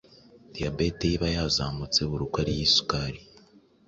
Diyabete 0.53 1.03
ye 1.11 1.15
iba 1.15 1.27
yazamutse 1.35 1.99
buri 2.09 2.21
uko 2.27 2.37
ariye 2.43 2.63
isukari 2.67 3.19